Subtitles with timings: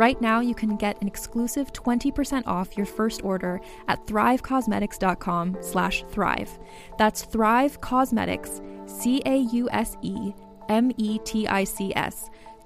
[0.00, 6.04] Right now, you can get an exclusive 20% off your first order at thrivecausemetics.com slash
[6.08, 6.58] thrive.
[6.96, 10.30] That's Thrive Causemetics, C-A-U-S-E-M-E-T-I-C-S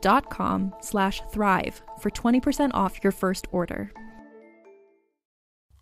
[0.00, 3.90] dot com slash thrive for 20% off your first order.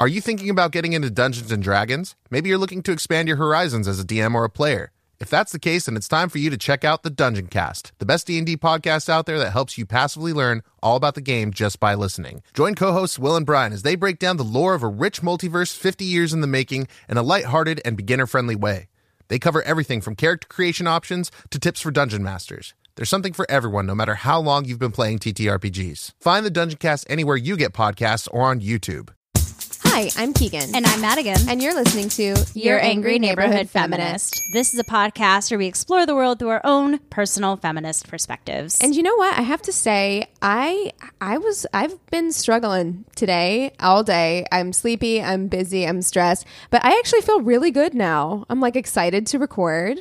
[0.00, 2.16] Are you thinking about getting into Dungeons and Dragons?
[2.30, 4.90] Maybe you're looking to expand your horizons as a DM or a player.
[5.22, 7.92] If that's the case, then it's time for you to check out the Dungeon Cast,
[8.00, 11.52] the best D&D podcast out there that helps you passively learn all about the game
[11.52, 12.42] just by listening.
[12.54, 15.76] Join co-hosts Will and Brian as they break down the lore of a rich multiverse
[15.76, 18.88] 50 years in the making in a lighthearted and beginner-friendly way.
[19.28, 22.74] They cover everything from character creation options to tips for dungeon masters.
[22.96, 26.14] There's something for everyone, no matter how long you've been playing TTRPGs.
[26.18, 29.10] Find the Dungeon Cast anywhere you get podcasts or on YouTube.
[29.84, 30.74] Hi, I'm Keegan.
[30.74, 31.36] And I'm Madigan.
[31.48, 34.40] And you're listening to Your Angry Neighborhood Feminist.
[34.52, 38.78] This is a podcast where we explore the world through our own personal feminist perspectives.
[38.80, 39.38] And you know what?
[39.38, 44.46] I have to say, I I was I've been struggling today all day.
[44.50, 48.46] I'm sleepy, I'm busy, I'm stressed, but I actually feel really good now.
[48.48, 49.98] I'm like excited to record.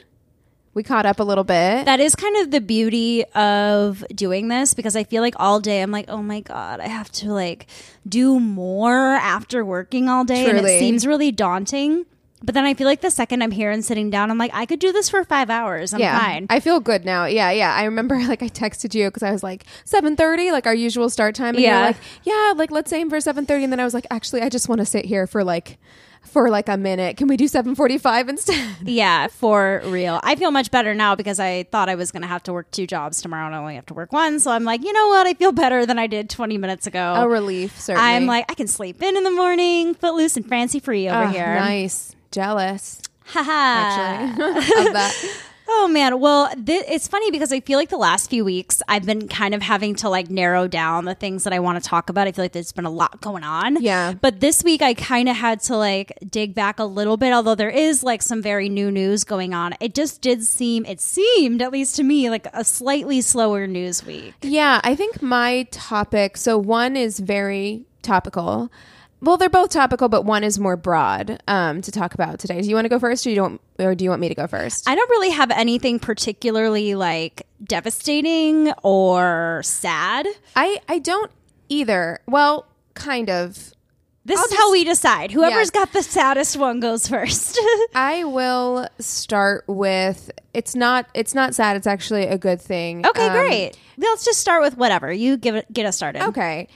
[0.73, 1.85] We caught up a little bit.
[1.85, 5.81] that is kind of the beauty of doing this because I feel like all day
[5.81, 7.67] I'm like, oh my God, I have to like
[8.07, 10.49] do more after working all day.
[10.49, 12.05] And it seems really daunting.
[12.43, 14.65] But then I feel like the second I'm here and sitting down, I'm like, I
[14.65, 15.93] could do this for five hours.
[15.93, 16.47] I'm yeah, fine.
[16.49, 17.25] I feel good now.
[17.25, 17.71] Yeah, yeah.
[17.75, 21.09] I remember like I texted you because I was like seven thirty, like our usual
[21.09, 21.53] start time.
[21.55, 21.77] And Yeah.
[21.79, 23.63] you're like, yeah, like let's aim for seven thirty.
[23.65, 25.77] And then I was like, actually, I just want to sit here for like
[26.23, 27.17] for like a minute.
[27.17, 28.77] Can we do seven forty five instead?
[28.83, 30.19] Yeah, for real.
[30.23, 32.69] I feel much better now because I thought I was going to have to work
[32.71, 34.39] two jobs tomorrow and I only have to work one.
[34.39, 35.27] So I'm like, you know what?
[35.27, 37.13] I feel better than I did 20 minutes ago.
[37.15, 38.09] A relief, certainly.
[38.09, 41.27] I'm like, I can sleep in in the morning, footloose and fancy free over Oh,
[41.27, 41.53] here.
[41.55, 43.01] Nice, jealous.
[43.25, 43.51] Haha.
[43.51, 45.13] Actually, of that.
[45.73, 49.05] Oh man, well, th- it's funny because I feel like the last few weeks I've
[49.05, 52.09] been kind of having to like narrow down the things that I want to talk
[52.09, 52.27] about.
[52.27, 53.81] I feel like there's been a lot going on.
[53.81, 54.13] Yeah.
[54.13, 57.55] But this week I kind of had to like dig back a little bit, although
[57.55, 59.73] there is like some very new news going on.
[59.79, 64.05] It just did seem, it seemed at least to me like a slightly slower news
[64.05, 64.33] week.
[64.41, 66.35] Yeah, I think my topic.
[66.35, 68.69] So one is very topical.
[69.21, 72.59] Well, they're both topical, but one is more broad um, to talk about today.
[72.61, 74.35] Do you want to go first, or you don't, or do you want me to
[74.35, 74.89] go first?
[74.89, 80.27] I don't really have anything particularly like devastating or sad.
[80.55, 81.31] I I don't
[81.69, 82.19] either.
[82.27, 82.65] Well,
[82.95, 83.73] kind of.
[84.23, 85.31] This I'll is how we decide.
[85.31, 85.81] Whoever's Yeah.
[85.81, 87.59] got the saddest one goes first.
[87.95, 90.29] I will start with.
[90.53, 91.07] It's not.
[91.15, 91.75] It's not sad.
[91.77, 93.05] It's actually a good thing.
[93.05, 93.77] Okay, Um, great.
[93.97, 95.11] Let's just start with whatever.
[95.11, 96.23] You give it get us started.
[96.29, 96.67] Okay.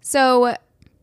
[0.00, 0.54] So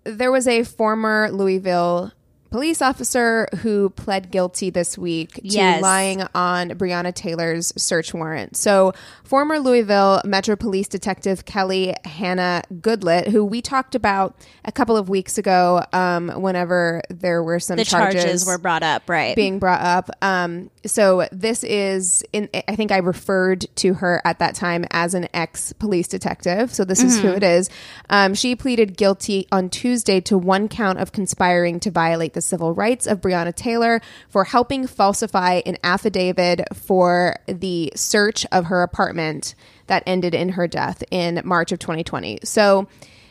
[0.03, 2.11] there was a former Louisville
[2.51, 5.81] police officer who pled guilty this week to Yes.
[5.81, 8.57] lying on Breonna Taylor's search warrant.
[8.57, 8.91] So
[9.23, 14.35] former Louisville Metro Police Detective Kelly Hanna Goodlett, who we talked about
[14.65, 19.09] a couple of weeks ago, um, whenever there were some The charges, were brought up,
[19.09, 19.33] right?
[19.35, 20.09] being brought up.
[20.21, 22.49] Um, so this is in.
[22.67, 26.73] I think I referred to her at that time as an ex police detective.
[26.73, 27.69] So this is who it is.
[28.09, 32.73] Um, she pleaded guilty on Tuesday to one count of conspiring to violate the civil
[32.73, 39.55] rights of Breonna Taylor for helping falsify an affidavit for the search of her apartment
[39.87, 42.39] that ended in her death in March of 2020.
[42.43, 42.87] So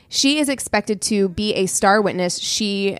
[0.08, 2.38] she is expected to be a star witness.
[2.38, 2.98] She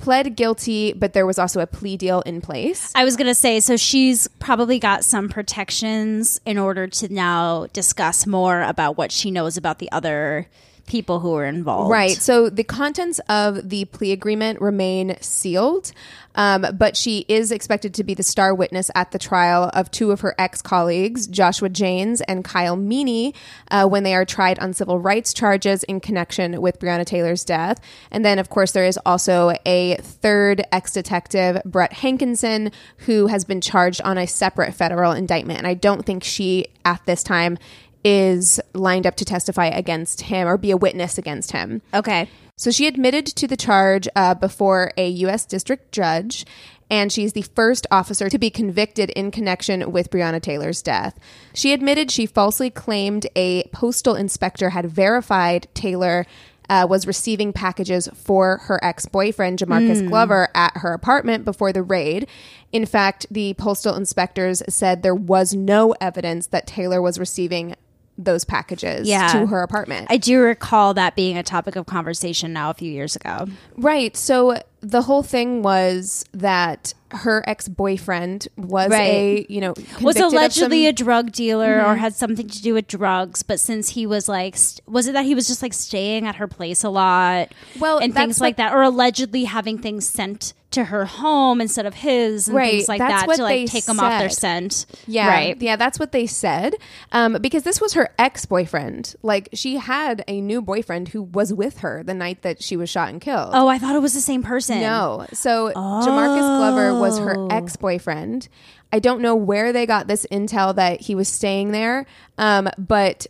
[0.00, 2.90] pled guilty, but there was also a plea deal in place.
[2.94, 7.66] I was going to say, so she's probably got some protections in order to now
[7.72, 10.48] discuss more about what she knows about the other
[10.90, 11.88] people who were involved.
[11.88, 12.16] Right.
[12.16, 15.92] So the contents of the plea agreement remain sealed,
[16.34, 20.10] um, but she is expected to be the star witness at the trial of two
[20.10, 23.34] of her ex colleagues, Joshua Janes and Kyle Meany,
[23.70, 27.80] uh, when they are tried on civil rights charges in connection with Breonna Taylor's death.
[28.10, 32.72] And then, of course, there is also a third ex detective, Brett Hankison,
[33.06, 35.58] who has been charged on a separate federal indictment.
[35.58, 37.58] And I don't think she, at this time,
[38.04, 41.82] is lined up to testify against him or be a witness against him.
[41.92, 42.28] Okay.
[42.56, 45.46] So she admitted to the charge uh, before a U.S.
[45.46, 46.44] district judge,
[46.90, 51.18] and she's the first officer to be convicted in connection with Breonna Taylor's death.
[51.54, 56.26] She admitted she falsely claimed a postal inspector had verified Taylor.
[56.68, 61.82] Uh, was receiving packages for her ex boyfriend, Jamarcus Glover, at her apartment before the
[61.82, 62.28] raid.
[62.70, 67.74] In fact, the postal inspectors said there was no evidence that Taylor was receiving
[68.18, 69.28] those packages Yeah.
[69.32, 70.08] to her apartment.
[70.10, 73.46] I do recall that being a topic of conversation now a few years ago.
[73.76, 74.16] Right.
[74.16, 79.00] So the whole thing was that her ex boyfriend was Right.
[79.08, 81.98] a you know was allegedly a drug dealer or mm-hmm.
[81.98, 85.24] had something to do with drugs but since he was like st- was it that
[85.24, 88.72] he was just like staying at her place a lot Well, and things like that
[88.72, 92.98] or allegedly having things sent to her home instead of his and Right, things like
[93.00, 96.26] that's that to like take them off their scent yeah right yeah that's what they
[96.26, 96.74] said
[97.12, 101.52] um, because this was her ex boyfriend like she had a new boyfriend who was
[101.52, 103.50] with her the night that she was shot and killed.
[103.52, 105.26] oh i thought it was the same person No.
[105.32, 107.48] So Jamarcus Glover was her Oh.
[107.48, 108.48] ex boyfriend.
[108.92, 112.06] I don't know where they got this intel that he was staying there,
[112.38, 113.26] um, but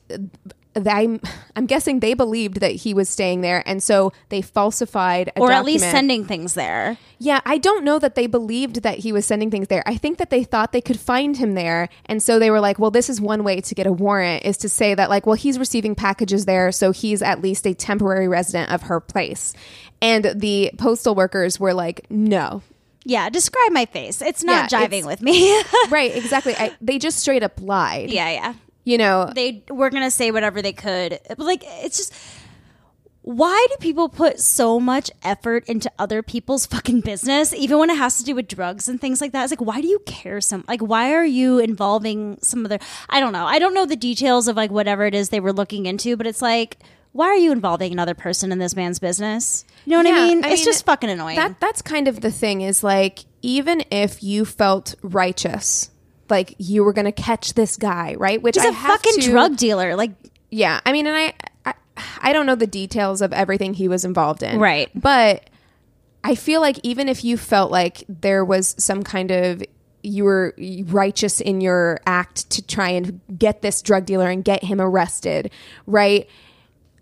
[0.77, 1.21] I'm
[1.57, 5.51] I'm guessing they believed that he was staying there, and so they falsified a or
[5.51, 9.27] at least sending things there Yeah, I don't know that they believed that he was
[9.27, 9.83] sending things there.
[9.85, 11.89] I think that they thought they could find him there.
[12.07, 14.57] And so they were like, well, this is one way to get a warrant is
[14.59, 16.71] to say that, like, well, he's receiving packages there.
[16.73, 19.53] So he's at least a temporary resident of her place.
[20.01, 22.63] And the postal workers were like, no.
[23.05, 26.55] yeah describe my face it's not Yeah, jiving it's- with me right, exactly.
[26.57, 28.11] I, they just straight up lied.
[28.11, 28.55] yeah yeah
[28.85, 31.19] You know, they were gonna say whatever they could.
[31.29, 32.15] But like it's just
[33.23, 37.97] why do people put so much effort into other people's fucking business even when it
[37.99, 39.43] has to do with drugs and things like that?
[39.45, 42.79] It's like why do you care so like why are you involving some other
[43.11, 43.45] i don't know.
[43.47, 46.27] I don't know the details of like whatever it is they were looking into but
[46.27, 46.79] it's like
[47.13, 49.65] why are you involving another person in this man's business?
[49.85, 50.45] You know what Yeah, i mean?
[50.45, 51.37] I it's mean, just fucking annoying.
[51.37, 55.91] That that's kind of the thing is like even if you felt righteous,
[56.31, 58.41] like you were to catch this guy, right?
[58.41, 60.13] Which he's I a fucking to- drug dealer like
[60.51, 61.35] Yeah, I mean, and I,
[61.65, 61.75] I,
[62.23, 64.91] I don't know the details of everything he was involved in, Right.
[64.95, 65.51] But
[66.23, 69.63] I feel like even if you felt like there was some kind of
[70.03, 70.55] you were
[70.87, 75.51] righteous in your act to try and get this drug dealer and get him arrested,
[75.87, 76.29] right?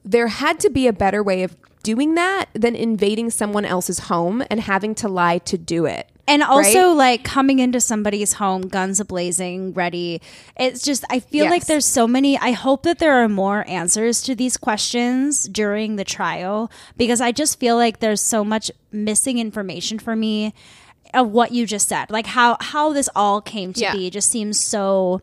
[0.04, 4.42] There had to be a better way of doing that than invading someone else's home
[4.50, 6.10] and having to lie to do it.
[6.28, 6.96] And also right?
[6.96, 10.20] like coming into somebody's home guns ablazing ready
[10.56, 14.22] it's just i feel like there's so many i hope that there are more answers
[14.22, 19.38] to these questions during the trial because i just feel like there's so much missing
[19.38, 20.52] information for me
[21.14, 23.92] of what you just said like how how this all came to Yeah.
[23.92, 25.22] be just seems so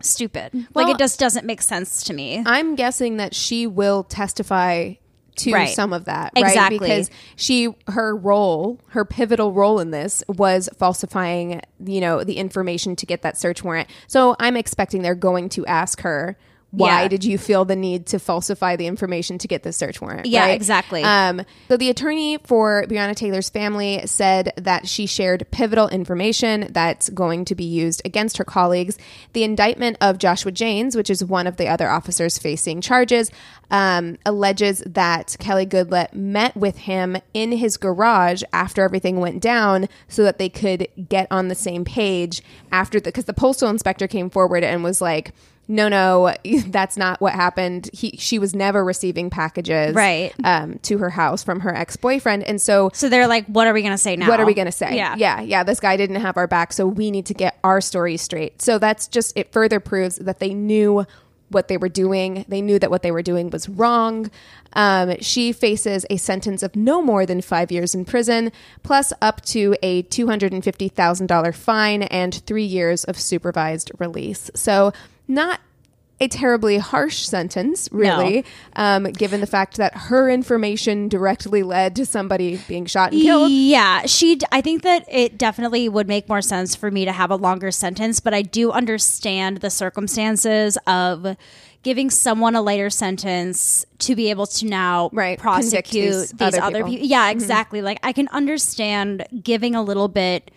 [0.00, 4.94] stupid like it just doesn't make sense to me I'm guessing that she will testify
[5.36, 5.68] to Right.
[5.74, 6.44] some of that, right?
[6.44, 6.78] Exactly.
[6.78, 12.96] Because she her role, her pivotal role in this was falsifying, you know, the information
[12.96, 13.88] to get that search warrant.
[14.06, 16.36] So I'm expecting they're going to ask her
[16.72, 17.08] why Yeah.
[17.08, 20.24] did you feel the need to falsify the information to get the search warrant?
[20.26, 20.54] Yeah, right?
[20.54, 21.02] exactly.
[21.04, 27.10] Um, so the attorney for Breonna Taylor's family said that she shared pivotal information that's
[27.10, 28.96] going to be used against her colleagues.
[29.34, 33.30] The indictment of Joshua Janes, which is one of the other officers facing charges,
[33.70, 39.88] um, alleges that Kelly Goodlett met with him in his garage after everything went down
[40.08, 44.06] so that they could get on the same page after the because the postal inspector
[44.08, 45.32] came forward and was like
[45.68, 46.34] no no
[46.66, 47.88] that's not what happened.
[47.92, 50.32] He she was never receiving packages Right.
[50.44, 52.42] um, to her house from her ex-boyfriend.
[52.42, 54.66] And so so they're like what are we gonna say now what are we going
[54.66, 54.96] to say?
[54.96, 55.14] Yeah.
[55.16, 58.16] Yeah yeah this guy didn't have our back so we need to get our story
[58.16, 58.60] straight.
[58.60, 61.06] So that's just it further proves that they knew
[61.48, 62.46] what they were doing.
[62.48, 64.30] They knew that what they were doing was wrong.
[64.72, 68.50] Um, she faces a sentence of no more than five years in prison
[68.82, 74.50] plus up to a $250000 fine and three years of supervised release.
[74.54, 74.92] So
[75.32, 75.60] not
[76.20, 78.44] a terribly harsh sentence, really,
[78.76, 83.50] um, given the fact that her information directly led to somebody being shot and killed.
[83.50, 84.38] Yeah, she.
[84.52, 87.72] I think that it definitely would make more sense for me to have a longer
[87.72, 91.36] sentence, but I do understand the circumstances of
[91.82, 96.40] giving someone a lighter sentence to be able to now Right, convict prosecute these these,
[96.40, 96.88] other other people.
[96.90, 96.94] Mm-hmm.
[96.94, 97.08] people.
[97.08, 97.82] Yeah, exactly.
[97.82, 100.52] Like I can understand giving a little bit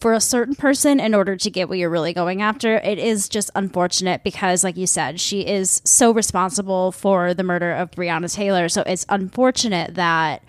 [0.00, 2.76] for a certain person in order to get what you're really going after.
[2.78, 7.72] It is just unfortunate because, like you said, she is so responsible for the murder
[7.72, 8.68] of Breonna Taylor.
[8.70, 10.42] So it's unfortunate that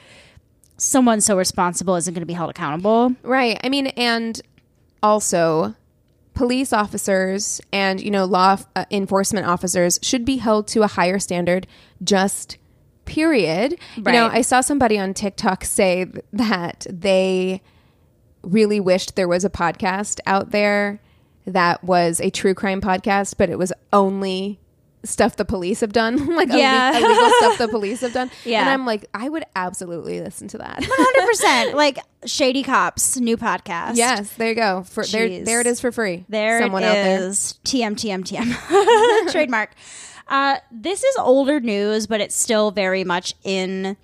[0.77, 3.13] someone so responsible isn't going to be held accountable.
[3.23, 3.59] Right.
[3.61, 4.41] I mean, and
[5.03, 5.75] also
[6.33, 11.19] police officers and, you know, law uh, enforcement officers should be held to a higher
[11.19, 11.67] standard,
[12.01, 12.57] just
[13.03, 13.77] period.
[13.97, 17.61] You know, I saw somebody on TikTok say that they
[18.43, 20.99] really wished there was a podcast out there
[21.45, 24.59] that was a true crime podcast, but it was only
[25.03, 26.91] stuff the police have done, like Yeah.
[26.97, 28.29] illegal stuff the police have done.
[28.45, 28.61] Yeah.
[28.61, 30.83] And I'm like, I would absolutely listen to that.
[30.87, 33.95] Hundred percent, like Shady Cops new podcast.
[33.95, 34.83] Yes, there you go.
[34.83, 35.45] For there, Jeez.
[35.45, 36.25] there it is for free.
[36.29, 37.19] There someone it out there.
[37.27, 37.55] is.
[37.65, 39.71] TM TM TM trademark.
[40.27, 43.97] Uh, this is older news, but it's still very much in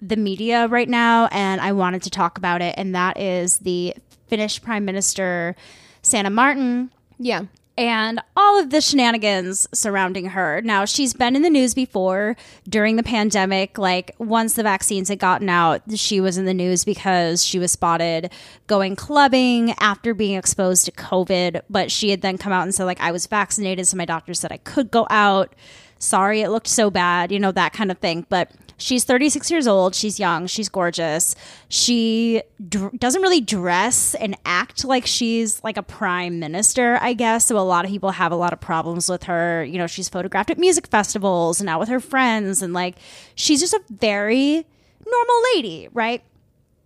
[0.00, 2.74] the media right now, and I wanted to talk about it.
[2.76, 3.94] And that is the
[4.28, 5.56] Finnish Prime Minister
[6.02, 7.46] Sanna Marin Yeah,
[7.78, 10.60] and all of the shenanigans surrounding her.
[10.62, 12.36] Now, she's been in the news before
[12.68, 13.78] during the pandemic.
[13.78, 17.70] Like, once the vaccines had gotten out, she was in the news because she was
[17.70, 18.32] spotted
[18.66, 21.62] going clubbing after being exposed to COVID.
[21.70, 24.34] But she had then come out and said, like, I was vaccinated, so my doctor
[24.34, 25.54] said I could go out.
[26.00, 28.26] Sorry, it looked so bad, you know, that kind of thing.
[28.28, 29.94] But she's 36 years old.
[29.94, 30.46] She's young.
[30.46, 31.34] She's gorgeous.
[31.68, 37.46] She dr- doesn't really dress and act like she's like a prime minister, I guess.
[37.46, 39.62] So a lot of people have a lot of problems with her.
[39.64, 42.62] You know, she's photographed at music festivals and out with her friends.
[42.62, 42.96] And like,
[43.34, 44.64] she's just a very
[45.04, 46.22] normal lady, right?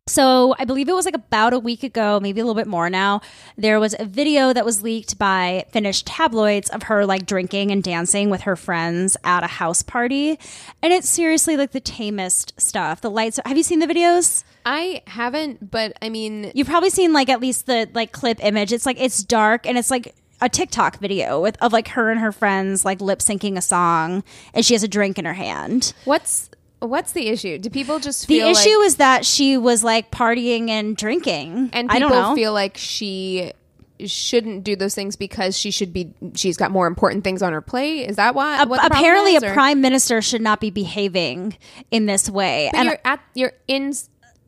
[0.08, 2.90] So I believe it was like about a week ago, maybe a little bit more
[2.90, 3.20] now.
[3.56, 7.84] There was a video that was leaked by Finnish tabloids of her like drinking and
[7.84, 10.40] dancing with her friends at a house party,
[10.82, 13.00] and it's seriously like the tamest stuff.
[13.00, 13.38] The lights.
[13.46, 14.42] Have you seen the videos?
[14.66, 18.72] I haven't, but I mean, You've probably seen like at least the like clip image.
[18.72, 22.18] It's like it's dark and it's like a TikTok video with of like her and
[22.18, 25.94] her friends like lip syncing a song, and she has a drink in her hand.
[26.04, 26.50] what's
[26.86, 27.58] what's the issue?
[27.58, 31.90] Do people just The issue like, is that she was like partying and drinking, and
[31.90, 32.34] I people don't know.
[32.34, 33.52] feel like she
[34.04, 37.60] shouldn't do those things because she should be she's got more important things on her
[37.60, 38.08] plate?
[38.08, 38.64] Is that why?
[38.64, 41.56] what the apparently is, a prime minister should not be behaving
[41.90, 43.92] in this way But and you're at you're in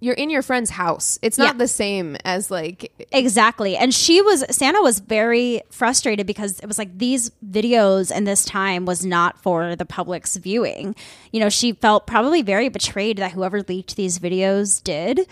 [0.04, 1.18] you're in your friend's house.
[1.22, 1.58] It's not Yeah.
[1.58, 3.76] the same as like exactly.
[3.76, 8.44] And she was Sanna was very frustrated because it was like these videos and this
[8.44, 10.94] time was not for the public's viewing.
[11.32, 15.26] You know she felt probably very betrayed that whoever leaked these videos did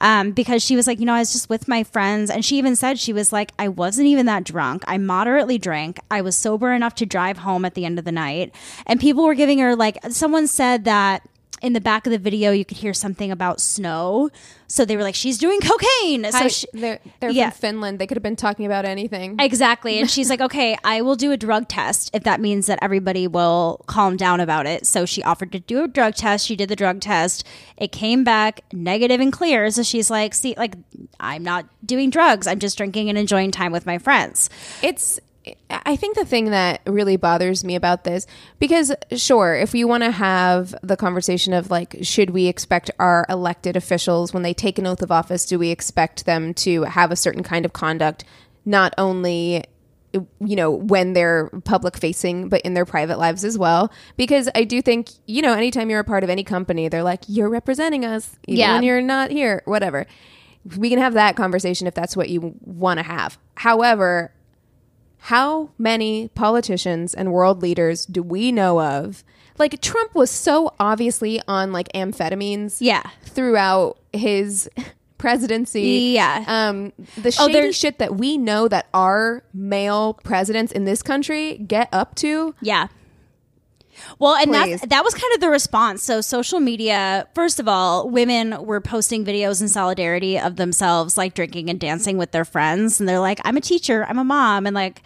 [0.00, 2.30] um, because she was like you know i was just with my friends.
[2.30, 4.84] And she even said she was like i wasn't even that drunk.
[4.86, 5.98] I moderately drank.
[6.10, 8.54] I was sober enough to drive home at the end of the night.
[8.86, 11.22] And people were giving her like someone said that
[11.62, 14.30] in the back of the video you could hear something about snow.
[14.66, 16.24] So they were like she's doing cocaine.
[16.24, 17.50] So Hi, she, they're they're yeah.
[17.50, 17.98] from Finland.
[17.98, 19.36] They could have been talking about anything.
[19.38, 19.98] exactly.
[19.98, 23.26] And she's like okay i will do a drug test if that means that everybody
[23.26, 24.86] will calm down about it.
[24.86, 26.46] So she offered to do a drug test.
[26.46, 27.44] She did the drug test.
[27.76, 29.70] It came back negative and clear.
[29.70, 30.76] So she's like see like
[31.20, 32.46] i'm not doing drugs.
[32.46, 34.50] I'm just drinking and enjoying time with my friends.
[34.82, 35.18] It's
[35.70, 38.26] i think the thing that really bothers me about this
[38.58, 43.24] because sure if you want to have the conversation of like should we expect our
[43.28, 47.10] elected officials when they take an oath of office do we expect them to have
[47.10, 48.24] a certain kind of conduct
[48.64, 49.64] not only
[50.40, 53.92] you know when they're public facing but in their private lives as well?
[54.16, 57.20] Because i do think you know anytime you're a part of any company they're like
[57.28, 58.74] you're representing us even Yeah.
[58.74, 60.06] when you're not here whatever.
[60.76, 63.38] We can have that conversation if that's what you want to have.
[63.54, 64.32] However
[65.28, 69.22] how many politicians and world leaders do we know of?
[69.58, 74.70] Like Trump was so obviously on like amphetamines yeah throughout his
[75.18, 76.12] presidency.
[76.14, 76.44] Yeah.
[76.46, 81.02] Um the Oh, shady there- shit that we know that our male presidents in this
[81.02, 82.54] country get up to.
[82.62, 82.88] Yeah.
[84.18, 84.80] Well, and Please.
[84.80, 86.02] that that was kind of the response.
[86.02, 91.34] So social media, first of all, women were posting videos in solidarity of themselves like
[91.34, 94.66] drinking and dancing with their friends and they're like, "I'm a teacher, I'm a mom."
[94.66, 95.02] And like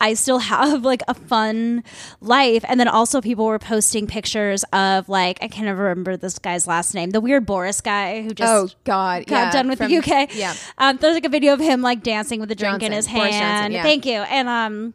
[0.00, 1.84] I still have like a fun
[2.20, 2.64] life.
[2.68, 6.66] And then also people were posting pictures of like I can't ever remember this guy's
[6.66, 9.26] last name, the weird Boris guy who just oh god.
[9.26, 10.34] got yeah, done with from- the UK.
[10.34, 10.54] Yeah.
[10.78, 13.32] Um, there's like a video of him like dancing with a drink in his hand.
[13.32, 13.82] Johnson, yeah.
[13.82, 14.18] Thank you.
[14.18, 14.94] And um,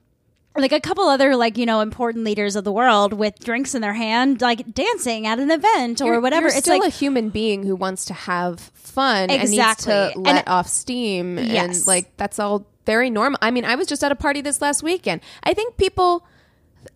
[0.56, 3.82] like a couple other like you know important leaders of the world with drinks in
[3.82, 6.96] their hand like dancing at an event or You're- whatever You're it's still like a
[6.96, 9.39] human being who wants to have fun Exactly.
[9.39, 11.77] and needs to And- let off steam, Yes.
[11.77, 13.38] and like that's all very normal.
[13.41, 15.22] I mean, I was just at a party this last weekend.
[15.44, 16.25] I think people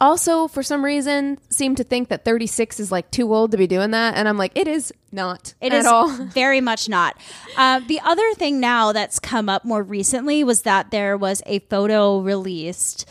[0.01, 3.67] also, for some reason, seem to think that 36 is like too old to be
[3.67, 6.07] doing that, and I'm like, it is not It at is all.
[6.33, 7.15] very much not.
[7.57, 11.59] Uh, the other thing now that's come up more recently was that there was a
[11.59, 13.05] photo released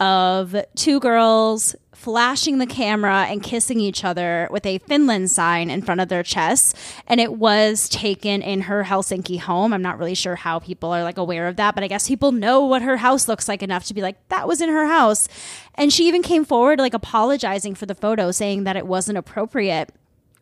[0.00, 5.82] of two girls flashing the camera and kissing each other with a Finland sign in
[5.82, 6.72] front of their chests.
[7.08, 9.72] And it was taken in her Helsinki home.
[9.72, 12.30] I'm not really sure how people are like aware of that, but I guess people
[12.30, 15.26] know what her house looks like enough to be like, that was in her house.
[15.74, 19.92] And she even came forward like apologizing for the photo, saying that it wasn't appropriate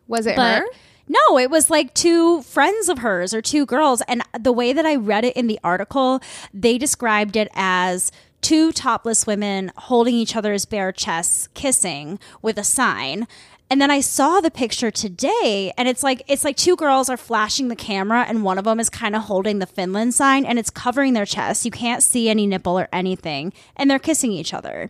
[0.07, 0.65] Was it but her?
[1.07, 4.03] no, it was like two friends of hers or two girls.
[4.07, 6.21] And the way that I read it in the article,
[6.53, 12.63] they described it as two topless women holding each other's bare chests, kissing with a
[12.63, 13.27] sign.
[13.69, 17.17] And then I saw the picture today and it's like it's like two girls are
[17.17, 20.57] flashing the camera and one of them is kind of holding the Finland sign and
[20.57, 21.65] it's covering their chest.
[21.65, 24.89] You can't see any nipple or anything and they're kissing each other.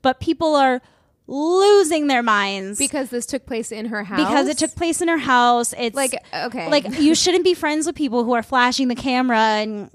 [0.00, 0.80] But people are
[1.26, 4.26] losing their minds Because this took place in her house.
[4.26, 5.74] because it took place in her house.
[5.76, 6.70] It's Like, okay.
[6.70, 9.90] like you shouldn't be friends with people who are flashing the camera and.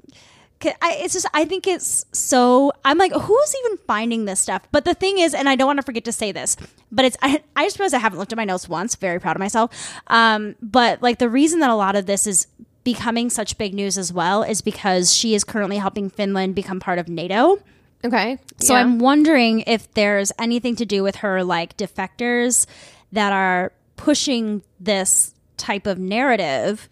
[0.66, 4.86] I, it's just I think it's so I'm like who's even finding this stuff but
[4.86, 6.56] the thing is and I don't want to forget to say this
[6.92, 9.36] but it's I, I just realized I haven't looked at my notes once very proud
[9.36, 9.72] of myself
[10.08, 12.48] um, but like the reason that a lot of this is
[12.84, 17.00] becoming such big news as well is because she is currently helping Finland become part
[17.00, 17.60] of NATO
[18.06, 18.38] Okay.
[18.60, 18.82] so yeah.
[18.82, 22.66] I'm wondering if there's anything to do with her like defectors
[23.14, 26.90] that are pushing this type of narrative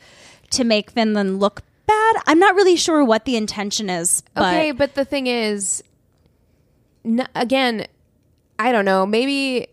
[0.52, 2.24] to make Finland look bad.
[2.28, 5.84] I'm not really sure what the intention is, but okay, but the thing is,
[7.06, 7.88] n- again,
[8.60, 9.06] I don't know.
[9.06, 9.68] Maybe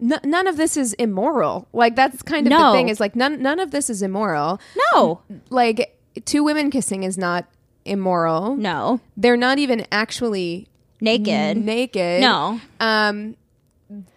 [0.00, 1.66] n- none of this is immoral.
[1.72, 2.70] Like that's kind of No.
[2.72, 2.88] the thing.
[2.88, 4.60] Is like none none of this is immoral.
[4.92, 7.46] no, Like two women kissing is not
[7.84, 8.54] immoral.
[8.56, 10.68] no, They're not even actually
[11.00, 11.56] naked.
[11.56, 12.20] naked.
[12.20, 12.60] No.
[12.80, 13.36] Um,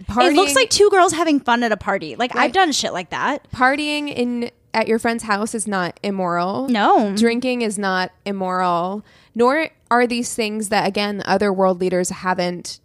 [0.03, 2.15] partying, It looks like two girls having fun at a party.
[2.17, 3.49] Like I've done shit like that.
[3.51, 6.67] partying in at your friend's house is not immoral.
[6.67, 7.15] No.
[7.15, 9.03] Drinking is not immoral.
[9.35, 12.79] Nor are these things that again other world leaders haven't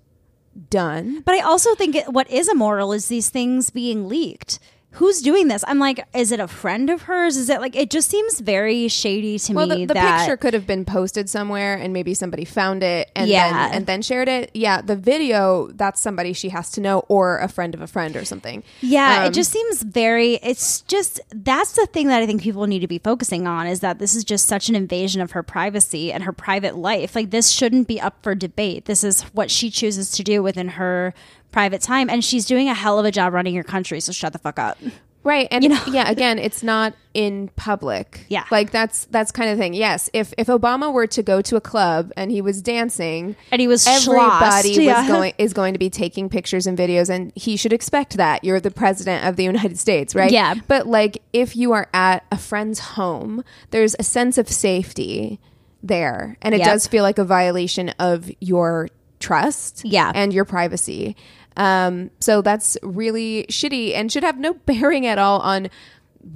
[0.70, 1.20] done.
[1.25, 4.59] But I also think it, what is immoral is these things being leaked.
[4.97, 5.63] Who's doing this?
[5.69, 7.37] I'm like, is it a friend of hers?
[7.37, 10.55] Is it like it just seems very shady to Well, me the, the picture could
[10.55, 13.53] have been posted somewhere, and maybe somebody found it and Yeah.
[13.69, 14.51] then and then shared it.
[14.55, 18.17] Yeah, the video that's somebody she has to know, or a friend of a friend,
[18.17, 18.63] or something.
[18.81, 20.37] Yeah, Um, it just seems very.
[20.43, 23.81] It's just that's the thing that I think people need to be focusing on is
[23.81, 27.15] that this is just such an invasion of her privacy and her private life.
[27.15, 28.87] Like this shouldn't be up for debate.
[28.87, 31.13] This is what she chooses to do within her
[31.53, 34.01] private time, and she's doing a hell of a job running your country.
[34.01, 34.79] So shut the fuck up.
[35.25, 35.49] right.
[35.51, 35.81] And you know?
[35.91, 38.25] yeah, again, it's not in public.
[38.29, 38.45] Yeah.
[38.51, 39.73] like that's that's kind of thing.
[39.75, 43.61] Yes, if if Obama were to go to a club and he was dancing, And
[43.61, 45.09] he was everybody schlossed, yeah.
[45.09, 48.45] going is going to be taking pictures and videos, and he should expect that.
[48.45, 50.31] You're the president of the United States, right?
[50.31, 50.55] Yeah.
[50.69, 55.41] But like, if you are at a friend's home, there's a sense of safety
[55.83, 56.67] there, and it Yep.
[56.69, 58.89] does feel like a violation of your
[59.27, 60.12] trust, Yeah.
[60.15, 61.17] and your privacy.
[61.57, 65.69] Um, so that's really shitty and should have no bearing at all on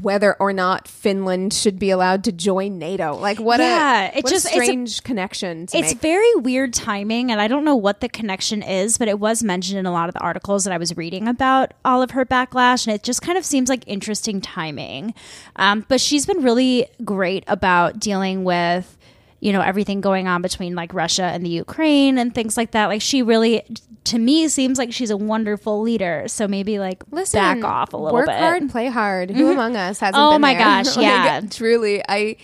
[0.03, 3.17] whether or not Finland should be allowed to join NATO.
[3.17, 6.01] Like what Yeah, a it just- a it's a- strange connection to It's make.
[6.01, 9.81] very weird timing, and I don't know what the connection is, but it was mentioned
[9.81, 12.87] in a lot of the articles that I was reading about all of her backlash,
[12.87, 15.13] and it just kind of seems like interesting timing.
[15.57, 18.97] Um, but she's been really great about dealing with,
[19.41, 22.87] you know, everything going on between like Russia and the Ukraine and things like that.
[22.87, 23.63] Like she really,
[24.05, 26.25] to me, seems like she's a wonderful leader.
[26.29, 28.33] So maybe like Listen, back off a little work bit.
[28.35, 28.43] Mm-hmm.
[28.45, 29.31] hard, play hard.
[29.31, 30.17] Who among us hasn't?
[30.23, 30.63] Oh been my there?
[30.63, 31.41] gosh, Like, yeah.
[31.51, 32.37] truly, I,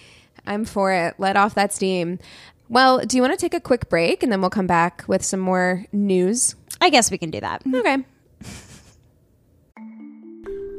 [0.46, 1.14] I'm for it.
[1.18, 2.18] Let off that steam.
[2.68, 5.24] Well, do you want to take a quick break and then we'll come back with
[5.24, 6.56] some more news?
[6.80, 7.62] I guess we can do that.
[7.72, 8.04] Okay.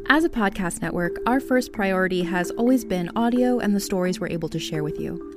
[0.10, 4.30] As a podcast network, our first priority has always been audio and the stories we're
[4.30, 5.37] able to share with you.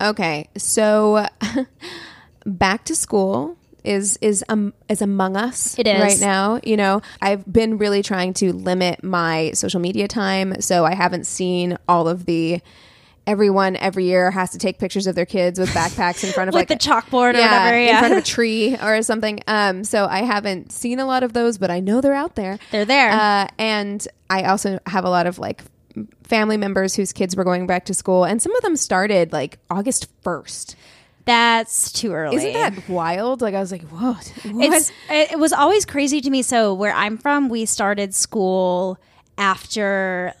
[0.00, 1.26] Okay, so
[2.46, 6.00] back to school is is um is among us It is.
[6.00, 6.60] right now.
[6.62, 11.26] You know, I've been really trying to limit my social media time, so I haven't
[11.26, 12.60] seen all of the.
[13.28, 16.54] Everyone every year has to take pictures of their kids with backpacks in front of
[16.54, 19.40] Like like the chalkboard or yeah, whatever, in front of a tree or something.
[19.48, 22.60] Um, so I haven't seen a lot of those, but I know they're out there.
[22.70, 23.10] They're there.
[23.10, 25.64] Uh, and I also have a lot of like
[26.24, 29.58] family members whose kids were going back to school, and some of them started like
[29.70, 30.76] August first.
[31.24, 32.36] That's too early.
[32.36, 33.40] Isn't that wild?
[33.42, 34.74] Like I was like, whoa, what?
[34.74, 36.42] It's, it was always crazy to me.
[36.42, 38.98] So where I'm from, we started school
[39.36, 40.34] after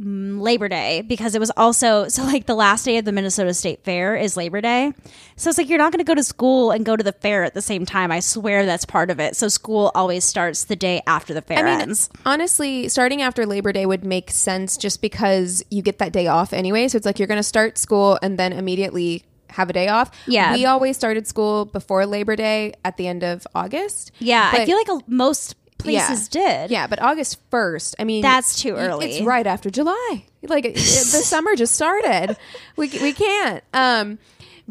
[0.00, 3.52] Mm, Labor Day because it was also so like the last day of the Minnesota
[3.52, 4.92] State Fair is Labor Day.
[5.36, 7.44] So it's like you're not going to go to school and go to the fair
[7.44, 8.10] at the same time.
[8.10, 9.36] I swear that's part of it.
[9.36, 12.08] So school always starts the day after the fair I mean, ends.
[12.24, 16.52] honestly, starting after Labor Day would make sense just because you get that day off
[16.52, 16.88] anyway.
[16.88, 20.10] So it's like you're going to start school and then immediately have a day off.
[20.26, 20.54] Yeah.
[20.54, 24.12] We always started school before Labor Day at the end of August.
[24.18, 26.70] Yeah, I feel like a, most places did.
[26.70, 29.12] Yeah, but August 1st, I mean, That's too early.
[29.16, 30.24] It's right after July.
[30.42, 32.36] Like the summer just started.
[32.76, 33.62] We, we can't.
[33.74, 34.18] Um,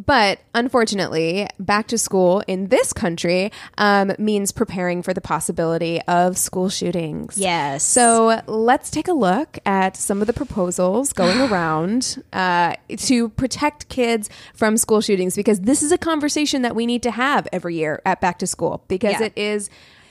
[0.05, 6.37] but unfortunately, back to school in this country um, means preparing for the possibility of
[6.37, 7.37] school shootings.
[7.37, 7.83] Yes.
[7.83, 13.89] So let's take a look at some of the proposals going around uh, to protect
[13.89, 17.75] kids from school shootings because this is a conversation that we need to have every
[17.75, 19.25] year at back to school because Yeah.
[19.25, 19.69] it is.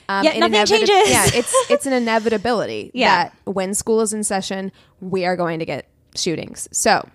[0.09, 0.89] Um, Yeah, nothing changes.
[1.09, 3.25] Yeah, it's it's an inevitability Yeah.
[3.25, 6.67] that when school is in session, we are going to get shootings.
[6.71, 7.07] So,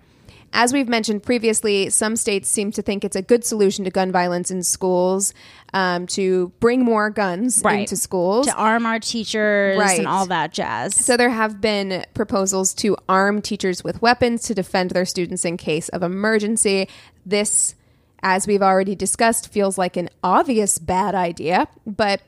[0.53, 4.13] as we've mentioned previously, some states seem to think it's a good solution to gun
[4.13, 5.33] violence in schools
[5.73, 7.81] um, to bring more guns Right.
[7.81, 8.47] into schools.
[8.47, 9.99] to arm our teachers Right.
[9.99, 10.95] and all that jazz.
[10.95, 15.57] So there have been proposals to arm teachers with weapons to defend their students in
[15.57, 16.87] case of emergency.
[17.25, 17.75] This,
[18.23, 22.21] as we've already discussed, feels like an obvious bad idea, but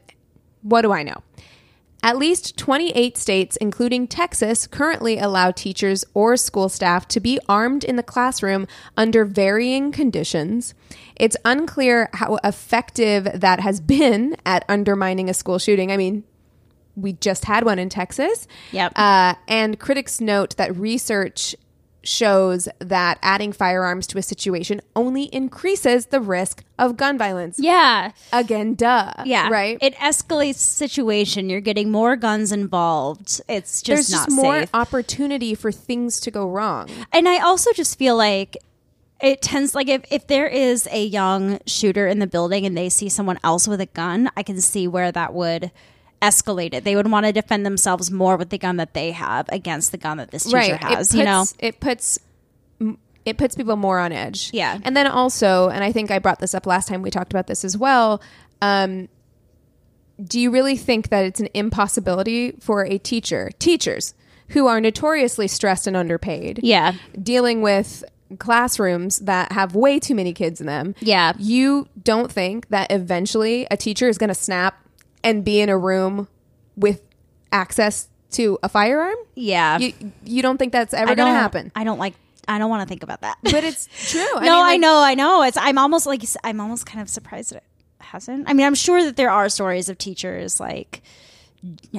[0.61, 1.21] what do I know?
[2.03, 7.83] At least 28 states, including Texas, currently allow teachers or school staff to be armed
[7.83, 10.75] in the classroom under varying conditions.
[11.15, 15.91] It's unclear how effective that has been at undermining a school shooting.
[15.91, 16.23] I mean,
[16.95, 18.47] we just had one in Texas.
[18.71, 18.93] Yep.
[18.95, 21.55] Uh, and critics note that research
[22.03, 27.59] shows that adding firearms to a situation only increases the risk of gun violence.
[27.59, 28.11] yeah.
[28.31, 29.11] Again, duh.
[29.25, 29.49] Yeah.
[29.49, 29.77] Right?
[29.81, 31.49] It escalates the situation.
[31.49, 33.41] You're getting more guns involved.
[33.49, 34.69] It's just There's not just more safe.
[34.73, 36.89] opportunity for things to go wrong.
[37.11, 38.57] and I also just feel like
[39.19, 42.87] it tends like if, if there is a young shooter in the building and they
[42.89, 45.71] see someone else with a gun, I can see where that would
[46.21, 46.83] escalated.
[46.83, 49.97] They would want to defend themselves more with the gun that they have against the
[49.97, 50.83] gun that this teacher right.
[50.83, 51.09] has.
[51.09, 52.19] puts, you know, it puts
[53.25, 54.51] it puts people more on edge.
[54.53, 54.79] Yeah.
[54.83, 57.47] and then also, and I think I brought this up last time we talked about
[57.47, 58.21] this as well.
[58.61, 59.09] Um,
[60.23, 64.13] do you really think that it's an impossibility for a teacher, teachers
[64.49, 68.05] who are notoriously stressed and underpaid, yeah, dealing with
[68.39, 70.95] classrooms that have way too many kids in them?
[71.01, 71.33] Yeah.
[71.37, 74.86] you don't think that eventually a teacher is going to snap
[75.27, 76.27] and be in a room
[76.75, 77.01] with
[77.51, 79.15] access to a firearm?
[79.35, 79.77] yeah.
[79.77, 81.71] You you don't think that's ever going to happen?
[81.75, 82.15] I don't like.
[82.47, 83.37] I don't want to think about that.
[83.43, 84.21] But it's true.
[84.21, 85.43] I no, mean, I know, I know.
[85.43, 85.57] It's.
[85.57, 86.23] I'm almost like.
[86.43, 87.63] I'm almost kind of surprised that it
[87.99, 88.49] hasn't.
[88.49, 91.01] I mean, I'm sure that there are stories of teachers like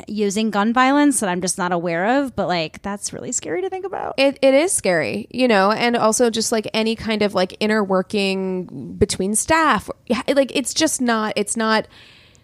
[0.07, 2.35] using gun violence that I'm just not aware of.
[2.35, 4.15] But like, that's really scary to think about.
[4.17, 7.83] It, it is scary, you know, and also just like any kind of like inner
[7.83, 9.91] working between staff.
[10.29, 11.89] Like it's just not, it's not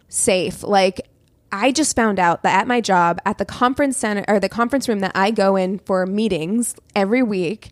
[0.09, 0.63] safe.
[0.63, 1.09] Like
[1.53, 4.89] I just found out that at my job, at the conference center or the conference
[4.89, 7.71] room that I go in for meetings every week,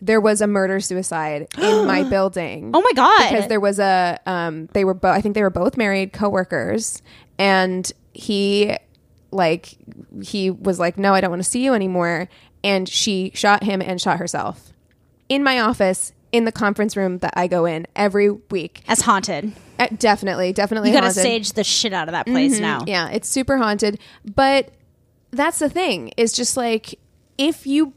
[0.00, 2.70] there was a murder suicide in my building.
[2.74, 3.30] Oh my god!
[3.30, 7.02] because there was a um they were both I think they were both married coworkers
[7.38, 8.76] and he
[9.30, 9.76] like
[10.22, 12.28] he was like no I don't want to see you anymore
[12.62, 14.72] and she shot him and shot herself
[15.28, 19.52] in my office in the conference room that I go in every week As haunted.
[19.78, 22.78] Uh, definitely definitely You got to stage the shit out of that place now.
[22.80, 22.88] Mm-hmm.
[22.88, 24.70] yeah it's super haunted but
[25.30, 26.98] that's the thing is just like
[27.38, 27.92] if you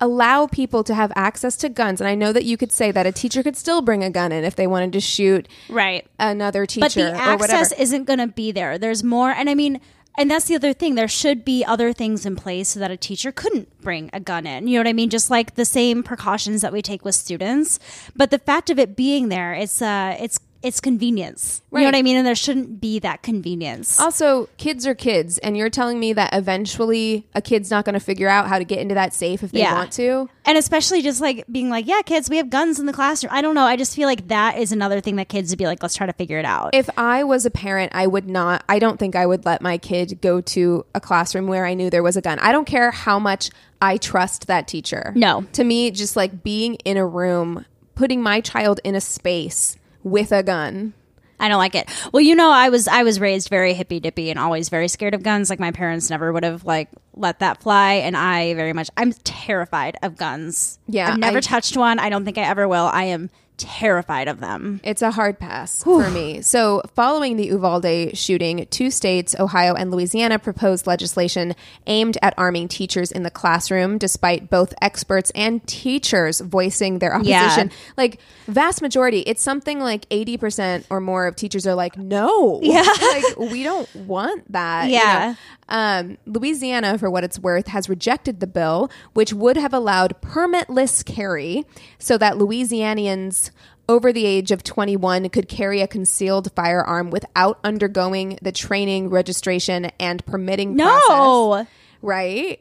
[0.00, 3.06] allow people to have access to guns and I know that you could say that
[3.06, 6.04] a teacher could still bring a gun in if they wanted to shoot Right.
[6.18, 7.44] another teacher But the or whatever.
[7.44, 8.78] access isn't going to be there.
[8.78, 9.80] There's more, and I mean,
[10.18, 10.94] and that's the other thing.
[10.94, 14.46] There should be other things in place so that a teacher couldn't bring a gun
[14.46, 14.66] in.
[14.66, 15.10] You know what I mean?
[15.10, 17.78] Just like the same precautions that we take with students.
[18.14, 21.60] But the fact of it being there, it's uh, it's it's convenience.
[21.72, 22.16] You know what I mean?
[22.16, 23.98] And there shouldn't be that convenience.
[23.98, 28.00] Also, kids are kids, and you're telling me that eventually a kid's not going to
[28.00, 29.74] figure out how to get into that safe if they Yeah.
[29.74, 30.28] want to.
[30.44, 33.32] and especially just like being like, yeah, kids, we have guns in the classroom.
[33.32, 33.64] I don't know.
[33.64, 36.06] I just feel like that is another thing that kids would be like, let's try
[36.06, 36.70] to figure it out.
[36.74, 39.78] If I was a parent, I would not, I don't think I would let my
[39.78, 42.38] kid go to a classroom where I knew there was a gun.
[42.40, 45.12] I don't care how much I trust that teacher.
[45.16, 45.42] No.
[45.54, 50.32] To me, just like being in a room, putting my child in a space with
[50.32, 50.94] a gun.
[51.40, 51.88] I don't like it.
[52.12, 55.12] Well, you know, I was I was raised very hippy dippy and always very scared
[55.12, 55.50] of guns.
[55.50, 59.12] Like my parents never would have like let that fly, and I very much I'm
[59.12, 60.78] terrified of guns.
[60.86, 61.98] Yeah, I've never I- touched one.
[61.98, 62.84] I don't think I ever will.
[62.92, 64.80] I am terrified of them.
[64.82, 66.42] It's a hard pass for me.
[66.42, 71.54] So, following the Uvalde shooting, two states, Ohio and Louisiana, proposed legislation
[71.86, 77.42] aimed at arming teachers in the classroom, despite both experts and teachers voicing their Yeah.
[77.44, 77.70] opposition.
[77.96, 82.60] Like, vast majority, it's something like 80% or more of teachers are like, no.
[82.62, 82.82] Yeah.
[83.00, 84.86] like, we don't want that.
[84.88, 85.28] you Yeah.
[85.28, 85.36] know?
[85.68, 91.02] Um, Louisiana, for what it's worth, has rejected the bill, which would have allowed permitless
[91.04, 91.64] carry
[91.98, 93.41] so that Louisianians
[93.88, 99.86] over the age of 21 could carry a concealed firearm without undergoing the training, registration,
[99.98, 101.08] and permitting process.
[101.08, 101.66] No,
[102.00, 102.60] Right?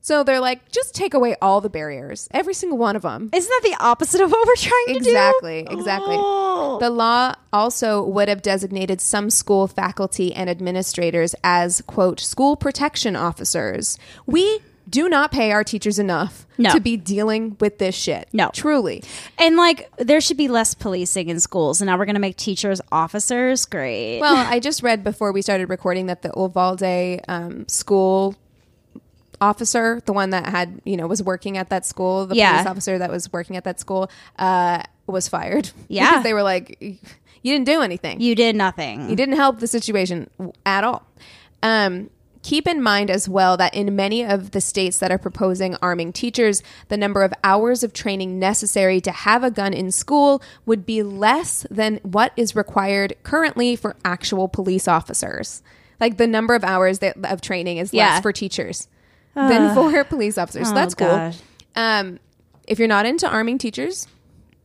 [0.00, 3.28] So they're like, just take away all the barriers, every single one of them.
[3.32, 5.10] isn't that the opposite of what we're trying to do?
[5.10, 6.16] Exactly, exactly.
[6.18, 6.78] Oh.
[6.80, 13.16] The law also would have designated some school faculty and administrators as, quote, school protection
[13.16, 13.98] officers.
[14.24, 16.70] We do not pay our teachers enough No.
[16.72, 18.28] to be dealing with this shit.
[18.32, 18.50] No.
[18.52, 19.02] Truly.
[19.38, 22.36] And like, there should be less policing in schools, and now we're going to make
[22.36, 23.64] teachers officers.
[23.64, 24.20] Great.
[24.20, 28.34] Well, I just read before we started recording that the Uvalde um, school
[29.40, 32.52] officer, the one that had, you know, was working at that school, the Yeah.
[32.54, 35.70] police officer that was working at that school, uh, was fired.
[35.88, 36.10] Yeah.
[36.10, 38.20] because they were like, you didn't do anything.
[38.20, 39.08] you did nothing.
[39.08, 40.28] You didn't help the situation
[40.66, 41.06] at all.
[41.62, 42.10] Um,
[42.42, 46.12] keep in mind as well that in many of the states that are proposing arming
[46.12, 50.86] teachers, the number of hours of training necessary to have a gun in school would
[50.86, 55.62] be less than what is required currently for actual police officers.
[56.00, 58.10] Like the number of hours that, of training is Yeah.
[58.14, 58.88] less for teachers
[59.34, 60.66] than for police officers.
[60.68, 61.32] So Oh, that's cool.
[61.76, 62.18] Um,
[62.66, 64.06] if you're not into arming teachers,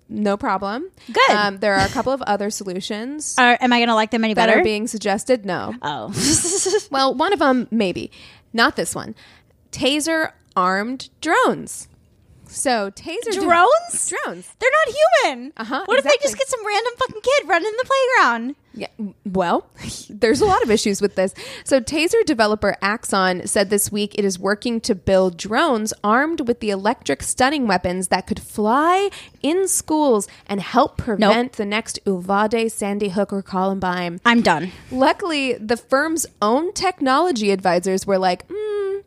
[0.09, 0.89] no problem.
[1.11, 1.29] Good.
[1.29, 4.23] Um, there are a couple of other solutions Are, am I going to like them
[4.23, 4.59] any that better?
[4.59, 5.45] are being suggested?
[5.45, 5.75] No.
[5.81, 6.11] oh,
[6.91, 8.11] Well, one of them, maybe.
[8.53, 9.15] Not this one.
[9.71, 11.87] Taser armed drones.
[12.53, 14.09] So, taser drones?
[14.09, 14.55] Drones.
[14.59, 15.53] They're not human.
[15.57, 18.55] Uh-huh, What if they just get some random fucking kid running in the playground.
[18.75, 18.87] Yeah,
[19.25, 19.67] well,
[20.09, 21.33] there's a lot of issues with this.
[21.63, 26.59] So, Taser developer Axon said this week it is working to build drones armed with
[26.59, 29.09] the electric stunning weapons that could fly
[29.41, 34.19] in schools and help prevent the next Uvalde, Sandy Hook, or Columbine.
[34.25, 34.71] I'm done.
[34.91, 39.03] Luckily, the firm's own technology advisors were like, mm,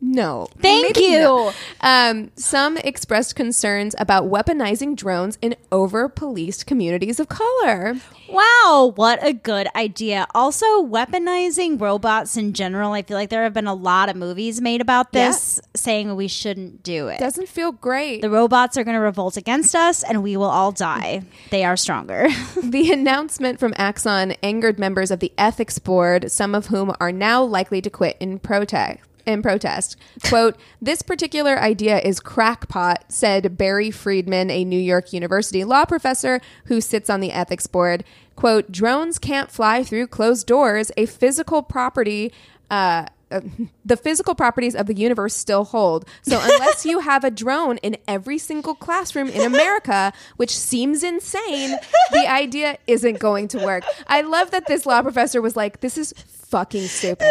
[0.00, 0.48] no.
[0.60, 1.18] Thank you.
[1.20, 7.96] no." Um, some expressed concerns about weaponizing drones in over policed communities of color.
[8.28, 10.26] Wow, what a good idea.
[10.34, 12.92] Also, weaponizing robots in general.
[12.92, 16.26] I feel like there have been a lot of movies made about this saying we
[16.26, 17.20] shouldn't do it.
[17.20, 18.22] Doesn't feel great.
[18.22, 21.22] the robots are going to revolt against us and we will all die.
[21.50, 22.28] They are stronger.
[22.62, 27.42] The announcement from Axon angered members of the ethics board, some of whom are now
[27.44, 28.98] likely to quit in protest.
[29.26, 29.96] In protest,
[30.28, 36.40] quote, this particular idea is crackpot, said Barry Friedman, a New York University law professor
[36.66, 38.04] who sits on the ethics board.
[38.36, 42.32] Quote, drones can't fly through closed doors, a physical property,
[42.70, 43.40] uh, uh,
[43.84, 46.06] the physical properties of the universe still hold.
[46.22, 51.76] So unless you have a drone in every single classroom in America, which seems insane,
[52.12, 53.82] the idea isn't going to work.
[54.06, 57.26] I love that this law professor was like, "This is fucking stupid."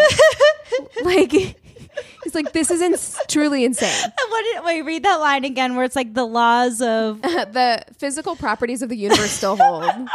[1.04, 1.56] like
[2.24, 5.76] he's like, "This is ins- truly insane." And what did, wait, read that line again
[5.76, 9.86] where it's like the laws of the physical properties of the universe still hold.